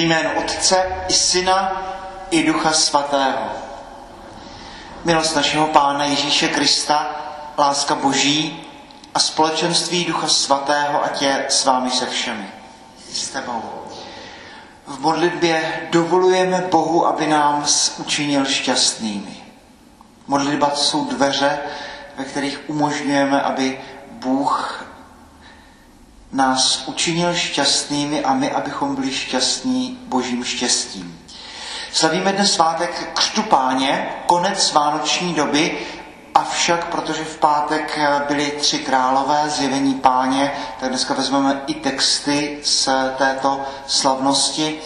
[0.00, 1.82] Ve jménu Otce i Syna
[2.30, 3.48] i Ducha Svatého.
[5.04, 7.06] Milost našeho Pána Ježíše Krista,
[7.58, 8.66] láska Boží
[9.14, 12.48] a společenství Ducha Svatého, ať je s vámi se všemi.
[13.12, 13.62] S tebou.
[14.86, 17.64] V modlitbě dovolujeme Bohu, aby nám
[17.98, 19.36] učinil šťastnými.
[20.26, 21.58] Modlitba jsou dveře,
[22.16, 23.80] ve kterých umožňujeme, aby
[24.10, 24.86] Bůh
[26.32, 31.18] nás učinil šťastnými a my, abychom byli šťastní božím štěstím.
[31.92, 35.78] Slavíme dnes svátek Křtu páně, konec vánoční doby,
[36.34, 42.88] avšak protože v pátek byly tři králové zjevení páně, tak dneska vezmeme i texty z
[43.18, 44.78] této slavnosti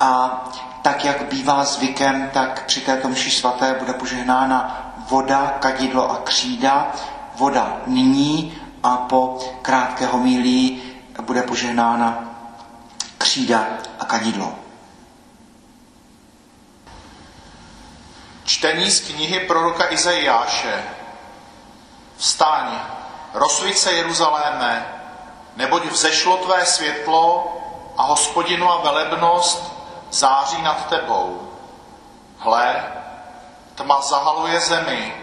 [0.00, 0.44] a
[0.82, 6.92] tak, jak bývá zvykem, tak při této mši svaté bude požehnána voda, kadidlo a křída.
[7.36, 12.18] Voda nyní a po krátké homílii bude požehnána
[13.18, 13.64] křída
[14.00, 14.54] a kadidlo.
[18.44, 20.84] Čtení z knihy proroka Izajáše.
[22.16, 22.78] Vstaň,
[23.34, 24.86] rozsvíť se Jeruzaléme,
[25.56, 27.52] neboť vzešlo tvé světlo
[27.96, 29.72] a hospodinu a velebnost
[30.10, 31.52] září nad tebou.
[32.38, 32.84] Hle,
[33.74, 35.14] tma zahaluje zemi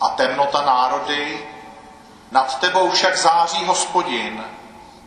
[0.00, 1.46] a temnota národy,
[2.30, 4.44] nad tebou však září hospodin,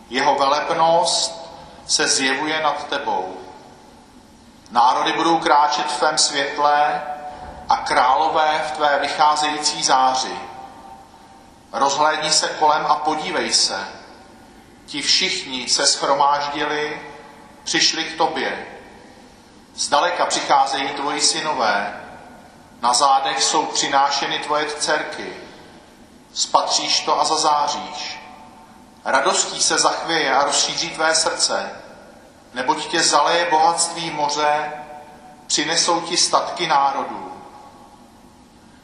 [0.09, 1.49] jeho velebnost
[1.87, 3.37] se zjevuje nad tebou.
[4.71, 7.01] Národy budou kráčet v tvém světle
[7.69, 10.39] a králové v tvé vycházející záři.
[11.71, 13.87] Rozhlédni se kolem a podívej se.
[14.85, 17.01] Ti všichni se schromáždili,
[17.63, 18.67] přišli k tobě.
[19.75, 22.01] Zdaleka přicházejí tvoji synové,
[22.81, 25.33] na zádech jsou přinášeny tvoje dcerky.
[26.33, 28.24] Spatříš to a zazáříš.
[29.05, 31.71] Radostí se zachvěje a rozšíří tvé srdce,
[32.53, 34.73] neboť tě zaleje bohatství moře,
[35.47, 37.31] přinesou ti statky národů.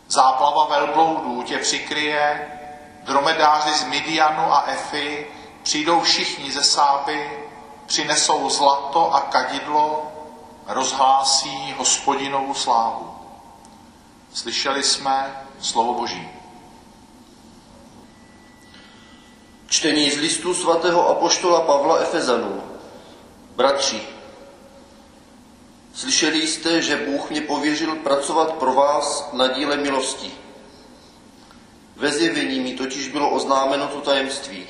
[0.07, 2.51] Záplava velbloudů tě přikryje,
[3.03, 5.27] dromedáři z Midianu a Efy
[5.63, 7.47] přijdou všichni ze sápy,
[7.85, 10.11] přinesou zlato a kadidlo,
[10.67, 13.15] rozhlásí hospodinovou slávu.
[14.33, 16.29] Slyšeli jsme slovo Boží.
[19.71, 22.63] Čtení z listu svatého apoštola Pavla Efezanů.
[23.55, 24.01] Bratři,
[25.93, 30.31] slyšeli jste, že Bůh mě pověřil pracovat pro vás na díle milosti.
[31.95, 34.65] Ve zjevení mi totiž bylo oznámeno to tajemství.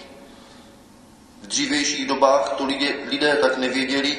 [1.41, 4.17] V dřívějších dobách to lidé, lidé tak nevěděli,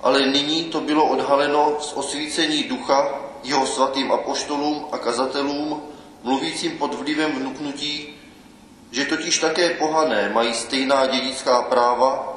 [0.00, 5.82] ale nyní to bylo odhaleno z osvícení ducha jeho svatým apoštolům a kazatelům,
[6.22, 8.13] mluvícím pod vlivem vnuknutí,
[8.94, 12.32] že totiž také pohané mají stejná dědická práva,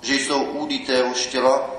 [0.00, 1.70] že jsou údy téhož těla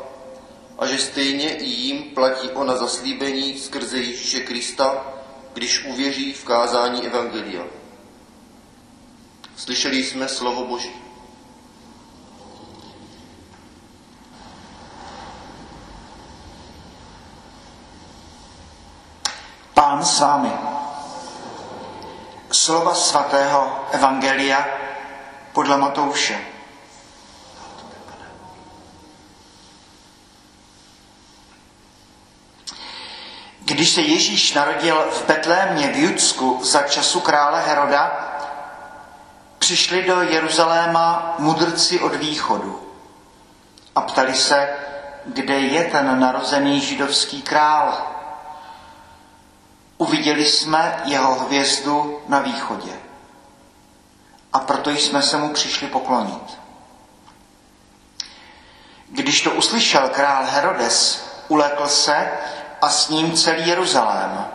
[0.80, 5.06] a že stejně i jim platí ona zaslíbení skrze Ježíše Krista,
[5.54, 7.64] když uvěří v kázání Evangelia.
[9.56, 10.92] Slyšeli jsme slovo Boží.
[19.74, 20.71] Pán s vámi.
[22.52, 24.68] Slova svatého Evangelia
[25.54, 26.40] podle Matouše.
[33.60, 38.32] Když se Ježíš narodil v Betlémě v Judsku za času krále Heroda,
[39.60, 42.88] přišli do Jeruzaléma mudrci od východu
[43.96, 44.70] a ptali se,
[45.26, 48.08] kde je ten narozený židovský král.
[50.02, 52.92] Uviděli jsme jeho hvězdu na východě
[54.54, 56.60] a proto jsme se mu přišli poklonit.
[59.10, 62.32] Když to uslyšel král Herodes, ulekl se
[62.82, 64.48] a s ním celý Jeruzalém.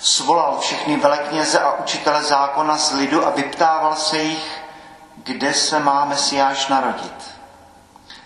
[0.00, 4.62] Svolal všechny velekněze a učitele zákona z lidu a vyptával se jich,
[5.16, 7.30] kde se má Mesiáš narodit.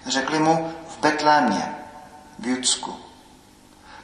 [0.07, 1.75] Řekli mu v Betlémě,
[2.39, 2.97] v Judsku.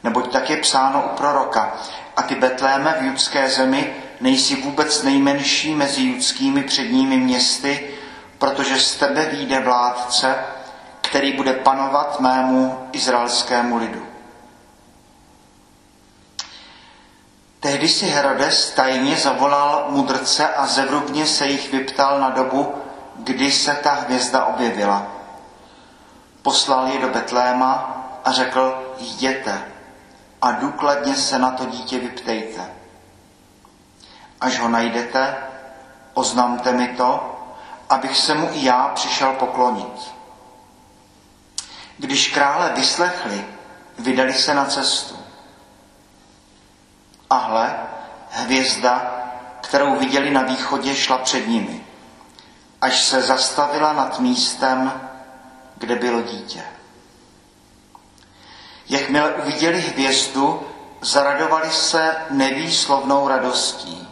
[0.02, 1.72] Neboť tak je psáno u proroka.
[2.16, 7.90] A ty Betléme v judské zemi nejsi vůbec nejmenší mezi judskými předními městy,
[8.38, 10.34] protože z tebe výjde vládce,
[11.00, 14.06] který bude panovat mému izraelskému lidu.
[17.60, 22.74] Tehdy si Herodes tajně zavolal mudrce a zevrubně se jich vyptal na dobu,
[23.16, 25.06] kdy se ta hvězda objevila.
[26.42, 29.62] Poslal je do Betléma a řekl, jděte
[30.42, 32.70] a důkladně se na to dítě vyptejte.
[34.40, 35.36] Až ho najdete,
[36.14, 37.38] oznamte mi to,
[37.90, 40.12] abych se mu i já přišel poklonit.
[41.98, 43.46] Když krále vyslechli,
[43.98, 45.16] vydali se na cestu.
[47.30, 47.76] A hle,
[48.30, 49.12] hvězda,
[49.60, 51.86] kterou viděli na východě, šla před nimi,
[52.80, 54.92] až se zastavila nad místem,
[55.76, 56.64] kde bylo dítě.
[58.88, 60.62] Jakmile uviděli hvězdu,
[61.00, 64.08] zaradovali se nevýslovnou radostí.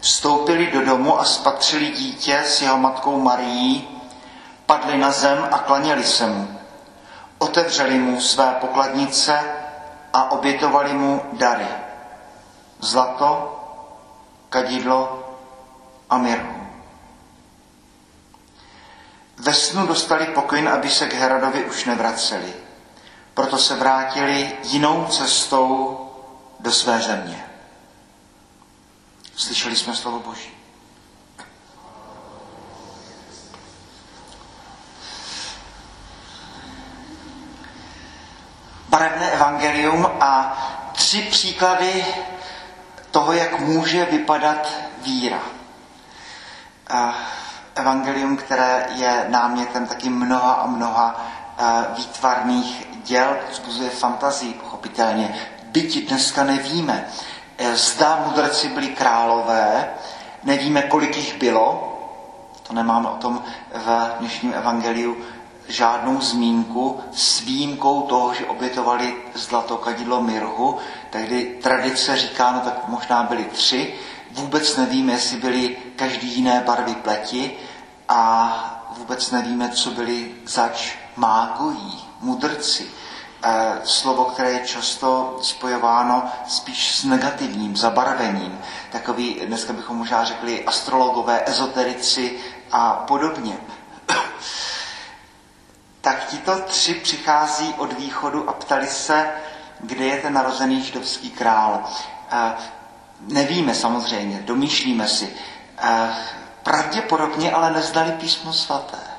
[0.00, 4.00] Vstoupili do domu a spatřili dítě s jeho matkou Marií,
[4.66, 6.58] padli na zem a klaněli se mu.
[7.38, 9.40] Otevřeli mu své pokladnice
[10.12, 11.66] a obětovali mu dary.
[12.80, 13.58] Zlato,
[14.48, 15.28] kadidlo
[16.10, 16.66] a mirhu.
[19.36, 22.61] Ve snu dostali pokyn, aby se k Herodovi už nevraceli.
[23.34, 25.98] Proto se vrátili jinou cestou
[26.60, 27.44] do své země.
[29.36, 30.50] Slyšeli jsme slovo Boží.
[38.88, 40.58] Barevné evangelium a
[40.92, 42.04] tři příklady
[43.10, 44.68] toho, jak může vypadat
[45.02, 45.40] víra.
[47.74, 51.26] Evangelium, které je námětem taky mnoha a mnoha
[51.96, 55.34] výtvarných děl, vzbuzuje fantazii, pochopitelně.
[55.62, 57.06] Byť dneska nevíme,
[57.58, 59.90] e, zda mudrci byli králové,
[60.44, 61.88] nevíme, kolik jich bylo,
[62.62, 63.42] to nemáme o tom
[63.74, 65.16] v dnešním evangeliu
[65.68, 70.78] žádnou zmínku s výjimkou toho, že obětovali zlato kadidlo mirhu,
[71.10, 73.94] tehdy tradice říká, no tak možná byli tři,
[74.30, 77.56] vůbec nevíme, jestli byli každý jiné barvy pleti
[78.08, 82.90] a vůbec nevíme, co byli zač mágují, mudrci.
[83.44, 88.60] Eh, slovo, které je často spojováno spíš s negativním zabarvením.
[88.92, 92.38] Takový, dneska bychom možná řekli, astrologové, ezoterici
[92.72, 93.56] a podobně.
[96.00, 99.30] tak tito tři přichází od východu a ptali se,
[99.80, 101.82] kde je ten narozený židovský král.
[102.32, 102.52] Eh,
[103.20, 105.36] nevíme samozřejmě, domýšlíme si.
[105.78, 106.14] Eh,
[106.62, 109.11] pravděpodobně ale nezdali písmo svaté.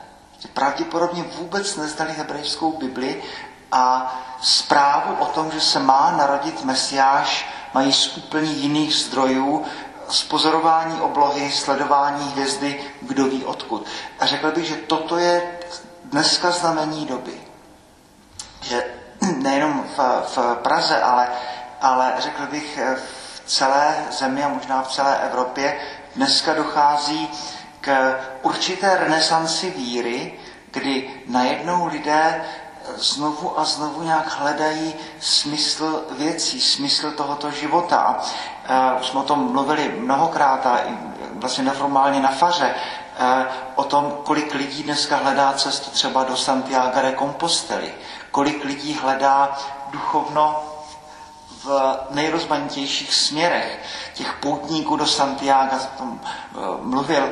[0.48, 3.24] Pravděpodobně vůbec nezdali hebrejskou Bibli
[3.72, 9.66] a zprávu o tom, že se má narodit Mesiáš, mají z úplně jiných zdrojů,
[10.10, 13.86] z pozorování oblohy, sledování hvězdy, kdo ví odkud.
[14.20, 15.60] A řekl bych, že toto je
[16.06, 17.42] dneska znamení doby.
[18.62, 18.84] Že
[19.38, 20.00] nejenom v,
[20.36, 21.28] v Praze, ale,
[21.82, 25.80] ale řekl bych v celé zemi a možná v celé Evropě
[26.16, 27.30] dneska dochází
[27.84, 30.34] k určité renesanci víry,
[30.72, 32.46] kdy najednou lidé
[32.96, 38.22] znovu a znovu nějak hledají smysl věcí, smysl tohoto života.
[39.00, 40.80] Už jsme o tom mluvili mnohokrát a
[41.34, 42.76] vlastně neformálně na faře,
[43.76, 47.94] o tom, kolik lidí dneska hledá cestu třeba do Santiago de Compostely,
[48.32, 49.58] kolik lidí hledá
[49.92, 50.73] duchovno
[51.64, 53.80] v nejrozmanitějších směrech.
[54.14, 57.32] Těch poutníků do Santiago, tom eh, mluvil,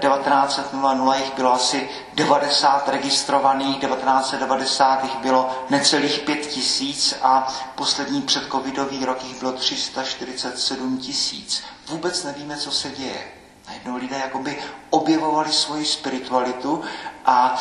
[0.00, 0.72] 1900
[1.18, 9.24] jich bylo asi 90 registrovaných, 1990 jich bylo necelých 5 tisíc a poslední předcovidový rok
[9.24, 11.62] jich bylo 347 tisíc.
[11.88, 13.32] Vůbec nevíme, co se děje.
[13.68, 14.58] Najednou lidé jakoby
[14.90, 16.82] objevovali svoji spiritualitu
[17.26, 17.60] a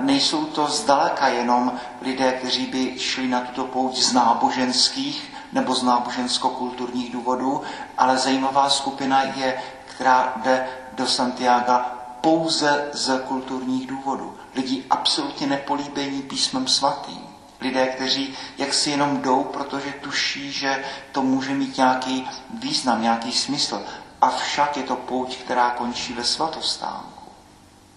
[0.00, 1.72] nejsou to zdaleka jenom
[2.02, 7.62] lidé, kteří by šli na tuto pouť z náboženských nebo z nábožensko-kulturních důvodů,
[7.98, 11.72] ale zajímavá skupina je, která jde do Santiago
[12.20, 14.34] pouze z kulturních důvodů.
[14.54, 17.20] Lidi absolutně nepolíbení písmem svatým.
[17.60, 23.32] Lidé, kteří jak si jenom jdou, protože tuší, že to může mít nějaký význam, nějaký
[23.32, 23.82] smysl.
[24.20, 27.15] Avšak je to pouť, která končí ve svatostánku.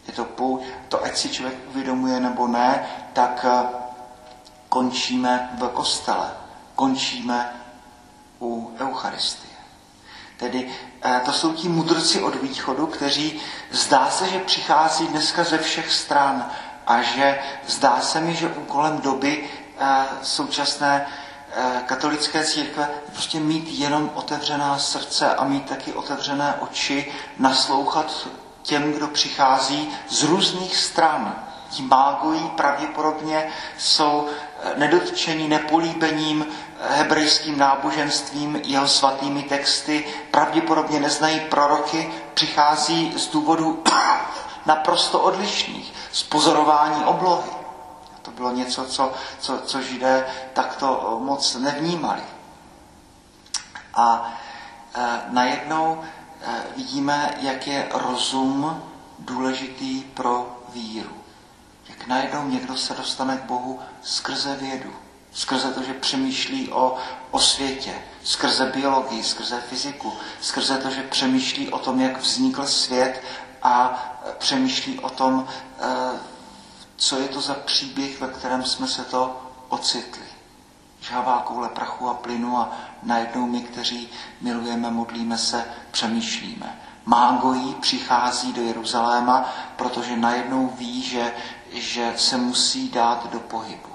[0.10, 3.68] Je to pouť, to ať si člověk uvědomuje nebo ne, tak eh,
[4.70, 6.32] končíme v kostele,
[6.76, 7.54] končíme
[8.42, 9.54] u Eucharistie.
[10.38, 15.58] Tedy eh, to jsou ti mudrci od východu, kteří zdá se, že přichází dneska ze
[15.58, 16.50] všech stran
[16.88, 19.50] a že zdá se mi, že úkolem doby
[19.80, 21.06] eh, současné
[21.86, 28.28] katolické církve prostě mít jenom otevřená srdce a mít taky otevřené oči, naslouchat
[28.64, 31.36] těm, kdo přichází z různých stran.
[31.70, 33.48] Ti mágojí pravděpodobně
[33.78, 34.28] jsou
[34.64, 36.46] eh, nedotčení nepolíbením
[36.80, 43.84] eh, hebrejským náboženstvím, jeho svatými texty, pravděpodobně neznají proroky, přichází z důvodů
[44.66, 47.50] naprosto odlišných, z pozorování oblohy.
[48.22, 52.22] To bylo něco, co, co, co židé takto moc nevnímali.
[53.94, 54.34] A
[54.96, 56.02] e, najednou
[56.76, 58.84] vidíme, jak je rozum
[59.20, 61.18] důležitý pro víru.
[61.90, 64.94] Jak najednou někdo se dostane k Bohu skrze vědu,
[65.34, 66.98] skrze to, že přemýšlí o,
[67.32, 67.94] o světě,
[68.24, 73.24] skrze biologii, skrze fyziku, skrze to, že přemýšlí o tom, jak vznikl svět
[73.64, 74.04] a
[74.38, 75.48] přemýšlí o tom,
[75.80, 76.20] eh,
[76.96, 80.24] co je to za příběh, ve kterém jsme se to ocitli.
[81.02, 82.72] Žhavá koule prachu a plynu a
[83.04, 84.10] najednou my, kteří
[84.42, 86.80] milujeme, modlíme se, přemýšlíme.
[87.06, 91.34] Mágojí přichází do Jeruzaléma, protože najednou ví, že,
[91.74, 93.90] že se musí dát do pohybu.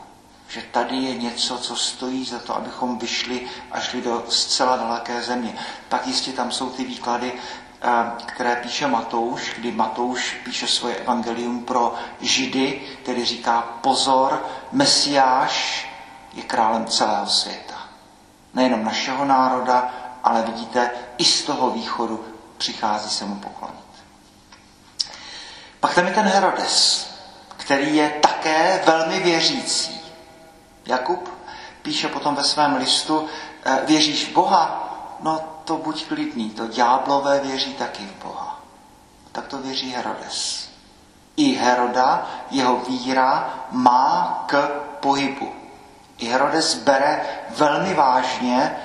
[0.49, 5.23] Že tady je něco, co stojí za to, abychom vyšli a šli do zcela daleké
[5.23, 5.55] země.
[5.89, 7.89] Pak jistě tam jsou ty výklady, eh,
[8.27, 15.89] které píše Matouš, kdy Matouš píše svoje evangelium pro Židy, který říká pozor, Mesiáš
[16.33, 17.74] je králem celého světa.
[18.55, 19.91] Nejenom našeho národa,
[20.25, 22.25] ale vidíte, i z toho východu
[22.59, 23.85] přichází se mu poklonit.
[25.81, 27.07] Pak tam je ten Herodes,
[27.57, 30.01] který je také velmi věřící.
[30.87, 31.29] Jakub
[31.83, 33.29] píše potom ve svém listu,
[33.65, 34.91] eh, věříš v Boha?
[35.21, 38.61] No to buď klidný, to ďáblové věří taky v Boha.
[39.33, 40.69] Tak to věří Herodes.
[41.37, 44.69] I Heroda, jeho víra má k
[45.01, 45.64] pohybu.
[46.25, 47.21] I Herodes bere
[47.57, 48.77] velmi vážně,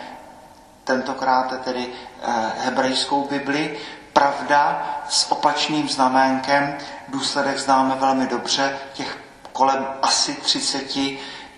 [0.84, 3.77] tentokrát tedy eh, hebrejskou Bibli,
[4.13, 6.77] pravda s opačným znaménkem,
[7.08, 9.17] důsledek známe velmi dobře, těch
[9.53, 10.98] kolem asi 30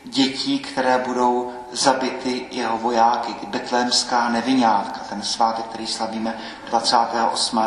[0.03, 6.38] dětí, které budou zabity jeho vojáky, betlémská nevinátka, ten svátek, který slavíme
[6.69, 7.61] 28.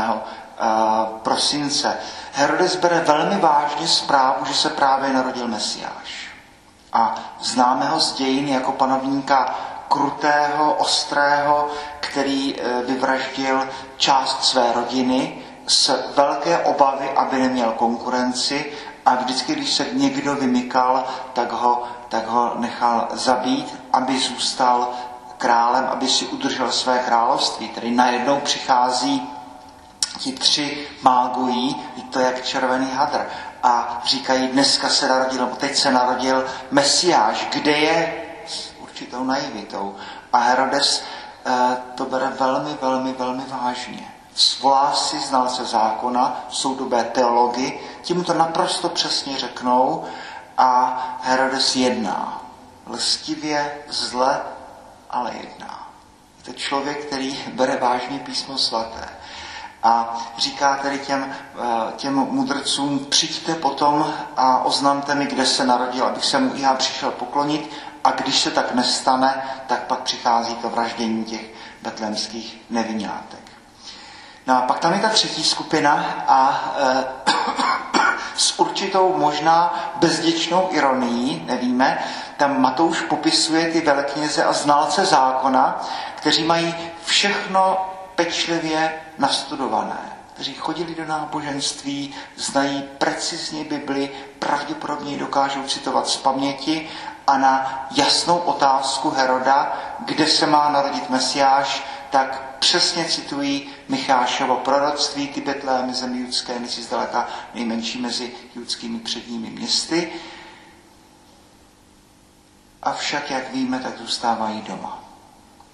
[0.59, 1.97] Eh, prosince.
[2.33, 6.24] Herodes bere velmi vážně zprávu, že se právě narodil Mesiáš.
[6.95, 9.55] A známe ho z dějin jako panovníka
[9.89, 11.69] krutého, ostrého,
[12.01, 18.73] který eh, vyvraždil část své rodiny z velké obavy, aby neměl konkurenci
[19.07, 24.89] a vždycky, když se někdo vymykal, tak ho, tak ho nechal zabít, aby zůstal
[25.39, 27.69] králem, aby si udržel své království.
[27.69, 29.29] Tedy najednou přichází
[30.19, 31.77] ti tři mágují,
[32.11, 33.27] to je jak červený hadr.
[33.64, 39.97] A říkají, dneska se narodil, nebo teď se narodil Mesiáš, kde je s určitou naivitou.
[40.33, 41.04] A Herodes
[41.47, 44.14] eh, to bere velmi, velmi, velmi vážně.
[44.35, 50.04] Svolá si znalce zákona, soudobé teology, tím to naprosto přesně řeknou
[50.59, 52.42] a Herodes jedná.
[52.87, 54.40] Lstivě, zle,
[55.11, 55.88] ale jedná.
[56.38, 59.09] Je to člověk, který bere vážně písmo svaté.
[59.85, 66.05] A říká tedy těm, eh, těm mudrcům, přijďte potom a oznamte mi, kde se narodil,
[66.05, 67.71] abych se mu i já přišel poklonit.
[68.05, 71.45] A když se tak nestane, tak pak přichází to vraždění těch
[71.83, 73.41] betlemských nevinátek.
[74.47, 77.05] No a pak tam je ta třetí skupina a e,
[78.37, 82.05] s určitou možná bezděčnou ironií, nevíme,
[82.37, 85.83] tam Matouš popisuje ty velkněze a znalce zákona,
[86.17, 86.75] kteří mají
[87.05, 96.88] všechno pečlivě nastudované, kteří chodili do náboženství, znají precizně Bibli, pravděpodobně dokážou citovat z paměti
[97.26, 105.28] a na jasnou otázku Heroda, kde se má narodit Mesiáš, tak přesně citují Michášovo proroctví,
[105.28, 110.12] ty Betlémy zemi judské, nejsi zdaleka nejmenší mezi judskými předními městy.
[112.83, 115.04] Avšak, jak víme, tak zůstávají doma.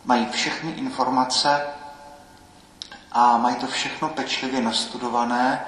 [0.05, 1.67] Mají všechny informace
[3.13, 5.65] a mají to všechno pečlivě nastudované,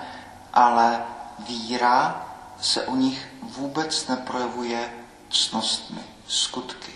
[0.53, 1.05] ale
[1.39, 2.27] víra
[2.61, 4.93] se u nich vůbec neprojevuje
[5.31, 6.93] cnostmi, skutky.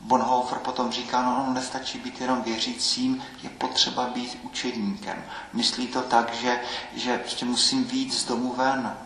[0.00, 5.24] Bonhoeffer potom říká, no, no nestačí být jenom věřícím, je potřeba být učedníkem.
[5.52, 6.60] Myslí to tak, že,
[6.94, 8.96] že prostě musím víc z domu ven.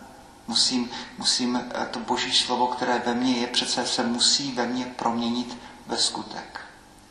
[0.47, 4.85] Musím, musím eh, to boží slovo, které ve mně je, přece se musí ve mně
[4.85, 6.61] proměnit ve skutek.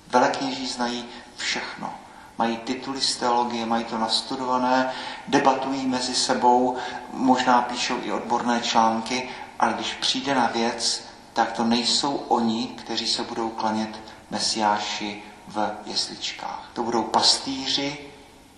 [0.08, 1.06] Velekněží znají
[1.38, 2.03] všechno.
[2.38, 4.94] Mají tituly z teologie, mají to nastudované,
[5.28, 6.78] debatují mezi sebou,
[7.14, 13.08] možná píšou i odborné články, ale když přijde na věc, tak to nejsou oni, kteří
[13.08, 14.00] se budou klanět
[14.32, 16.70] mesiáši v jesličkách.
[16.74, 17.98] To budou pastýři,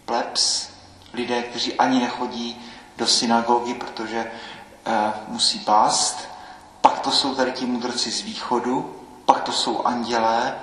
[0.05, 0.69] plebs,
[1.13, 2.61] lidé, kteří ani nechodí
[2.97, 4.31] do synagogy, protože
[4.85, 6.29] eh, musí pást.
[6.81, 10.55] Pak to jsou tady ti mudrci z východu, pak to jsou andělé,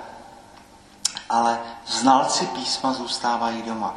[1.29, 3.95] ale znalci písma zůstávají doma.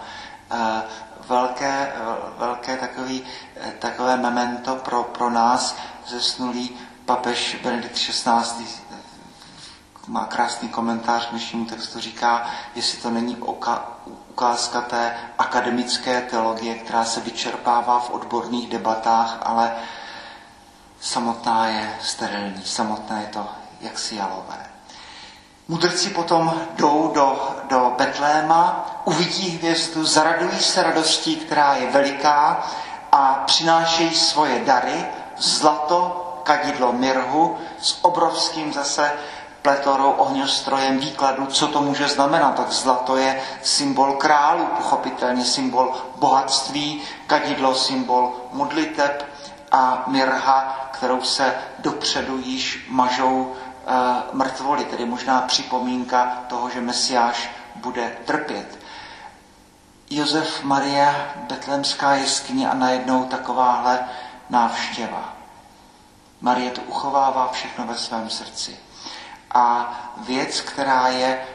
[0.50, 0.82] Eh,
[1.28, 2.00] velké, eh,
[2.38, 3.22] velké takový,
[3.56, 8.86] eh, takové memento pro, pro nás zesnulý papež Benedikt XVI
[10.06, 13.88] má krásný komentář k dnešnímu textu, říká, jestli to není oka,
[14.30, 19.76] ukázka té akademické teologie, která se vyčerpává v odborných debatách, ale
[21.00, 23.48] samotná je sterilní, samotné je to
[23.80, 24.75] jaksi jalové.
[25.68, 32.66] Mudrci potom jdou do, do Betléma, uvidí hvězdu, zaradují se radostí, která je veliká
[33.12, 35.06] a přinášejí svoje dary,
[35.38, 39.12] zlato, kadidlo mirhu s obrovským zase
[39.62, 42.54] pletorou, ohňostrojem výkladu, co to může znamenat.
[42.54, 49.26] Tak zlato je symbol králů, pochopitelně symbol bohatství, kadidlo symbol modliteb
[49.72, 53.52] a mirha, kterou se dopředu již mažou
[54.32, 58.78] mrtvoli, tedy možná připomínka toho, že Mesiáš bude trpět.
[60.10, 64.00] Josef Maria, betlemská jeskyně a najednou takováhle
[64.50, 65.32] návštěva.
[66.40, 68.76] Marie to uchovává všechno ve svém srdci.
[69.54, 71.46] A věc, která je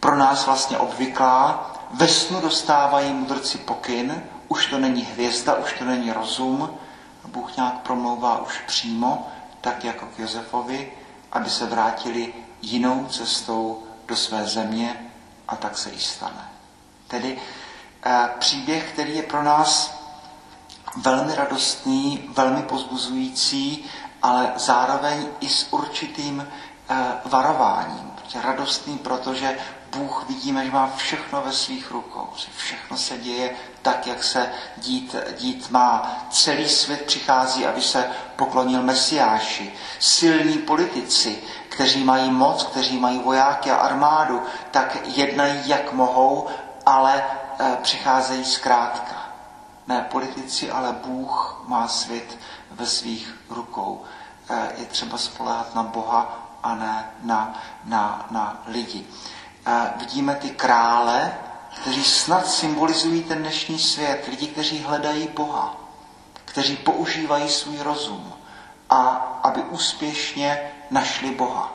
[0.00, 5.84] pro nás vlastně obvyklá, ve snu dostávají mudrci pokyn, už to není hvězda, už to
[5.84, 6.78] není rozum,
[7.24, 9.28] Bůh nějak promlouvá už přímo,
[9.60, 10.92] tak jako k Josefovi,
[11.32, 15.10] aby se vrátili jinou cestou do své země
[15.48, 16.48] a tak se i stane.
[17.08, 17.38] Tedy
[18.04, 20.00] eh, příběh, který je pro nás
[20.96, 23.84] velmi radostný, velmi pozbuzující,
[24.22, 26.46] ale zároveň i s určitým
[26.88, 28.10] eh, varováním.
[28.42, 29.58] Radostný, protože
[29.96, 33.50] Bůh vidíme, že má všechno ve svých rukou, že všechno se děje
[33.82, 36.16] tak, jak se dít, dít má.
[36.30, 39.72] Celý svět přichází, aby se poklonil Mesiáši.
[39.98, 46.48] Silní politici, kteří mají moc, kteří mají vojáky a armádu, tak jednají, jak mohou,
[46.86, 47.24] ale
[47.58, 49.16] e, přicházejí zkrátka.
[49.88, 52.38] Ne politici, ale Bůh má svět
[52.70, 54.04] ve svých rukou.
[54.50, 59.06] E, je třeba spolehat na Boha a ne na, na, na lidi
[59.96, 61.34] vidíme ty krále,
[61.80, 65.76] kteří snad symbolizují ten dnešní svět, lidi, kteří hledají Boha,
[66.44, 68.32] kteří používají svůj rozum
[68.90, 69.00] a
[69.42, 71.72] aby úspěšně našli Boha.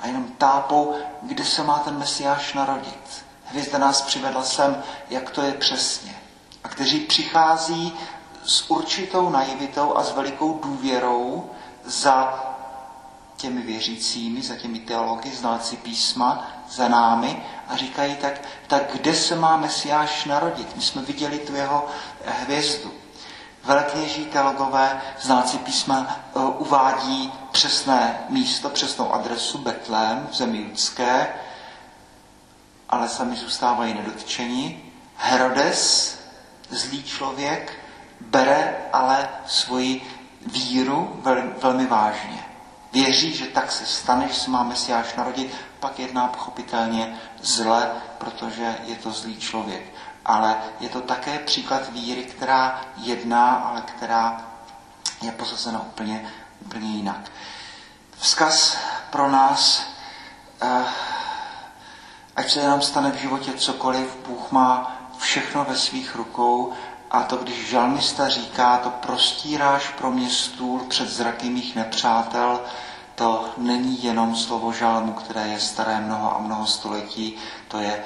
[0.00, 3.24] A jenom tápou, kde se má ten Mesiáš narodit.
[3.44, 6.14] Hvězda nás přivedla sem, jak to je přesně.
[6.64, 7.92] A kteří přichází
[8.44, 11.50] s určitou naivitou a s velikou důvěrou
[11.84, 12.44] za
[13.36, 19.36] těmi věřícími, za těmi teology, znalci písma, za námi a říkají tak, tak kde se
[19.36, 20.76] má Mesiáš narodit?
[20.76, 21.86] My jsme viděli tu jeho
[22.24, 22.92] hvězdu.
[23.64, 31.28] Velkněží teologové, znalci písma, eh, uvádí přesné místo, přesnou adresu Betlém v zemi judské,
[32.88, 34.82] ale sami zůstávají nedotčeni.
[35.16, 36.14] Herodes,
[36.70, 37.72] zlý člověk,
[38.20, 40.02] bere ale svoji
[40.46, 41.22] víru
[41.62, 42.49] velmi vážně
[42.92, 48.78] věří, že tak se stane, že se má Mesiáš narodit, pak jedná pochopitelně zle, protože
[48.84, 49.82] je to zlý člověk.
[50.24, 54.50] Ale je to také příklad víry, která jedná, ale která
[55.22, 57.30] je posazena úplně, úplně jinak.
[58.18, 58.76] Vzkaz
[59.10, 59.82] pro nás,
[60.62, 60.84] eh,
[62.36, 66.72] ať se nám stane v životě cokoliv, Bůh má všechno ve svých rukou
[67.10, 72.60] a to, když žalmista říká, to prostíráš pro mě stůl před zraky mých nepřátel,
[73.14, 77.36] to není jenom slovo žalmu, které je staré mnoho a mnoho století,
[77.68, 78.04] to je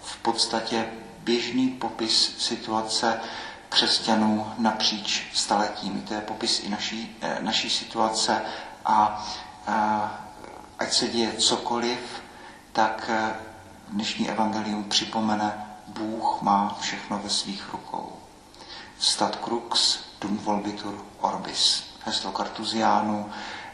[0.00, 0.86] v podstatě
[1.18, 3.20] běžný popis situace
[3.68, 6.00] křesťanů napříč staletími.
[6.00, 8.42] To je popis i naší, eh, naší situace
[8.84, 9.26] a,
[9.66, 10.10] a
[10.78, 11.98] ať se děje cokoliv,
[12.72, 13.32] tak eh,
[13.88, 18.23] dnešní evangelium připomene, Bůh má všechno ve svých rukou
[19.04, 21.84] stat crux dum volbitur orbis.
[22.04, 23.30] Heslo kartuziánů,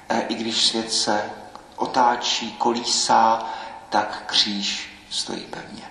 [0.09, 1.31] e, i když svět se
[1.77, 3.45] otáčí, kolísá,
[3.89, 5.91] tak kříž stojí pevně.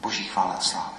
[0.00, 0.97] Boží chvála sláva.